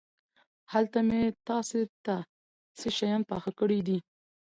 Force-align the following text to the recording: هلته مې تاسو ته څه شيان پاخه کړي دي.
هلته 0.73 0.99
مې 1.07 1.21
تاسو 1.49 1.79
ته 2.05 2.15
څه 2.79 2.87
شيان 2.97 3.21
پاخه 3.29 3.51
کړي 3.59 3.79
دي. 3.87 3.97